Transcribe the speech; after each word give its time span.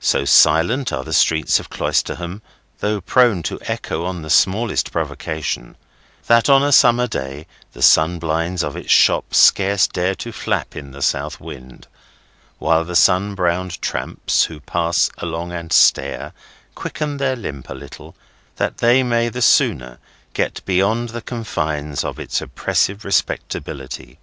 So 0.00 0.26
silent 0.26 0.92
are 0.92 1.02
the 1.02 1.14
streets 1.14 1.58
of 1.58 1.70
Cloisterham 1.70 2.42
(though 2.80 3.00
prone 3.00 3.42
to 3.44 3.58
echo 3.62 4.04
on 4.04 4.20
the 4.20 4.28
smallest 4.28 4.92
provocation), 4.92 5.78
that 6.26 6.50
of 6.50 6.60
a 6.62 6.72
summer 6.72 7.06
day 7.06 7.46
the 7.72 7.80
sunblinds 7.80 8.62
of 8.62 8.76
its 8.76 8.90
shops 8.92 9.38
scarce 9.38 9.86
dare 9.86 10.14
to 10.16 10.30
flap 10.30 10.76
in 10.76 10.90
the 10.90 11.00
south 11.00 11.40
wind; 11.40 11.86
while 12.58 12.84
the 12.84 12.94
sun 12.94 13.34
browned 13.34 13.80
tramps, 13.80 14.44
who 14.44 14.60
pass 14.60 15.10
along 15.16 15.52
and 15.52 15.72
stare, 15.72 16.34
quicken 16.74 17.16
their 17.16 17.34
limp 17.34 17.70
a 17.70 17.74
little, 17.74 18.14
that 18.56 18.76
they 18.76 19.02
may 19.02 19.30
the 19.30 19.40
sooner 19.40 19.98
get 20.34 20.62
beyond 20.66 21.08
the 21.16 21.22
confines 21.22 22.04
of 22.04 22.18
its 22.18 22.42
oppressive 22.42 23.06
respectability. 23.06 24.18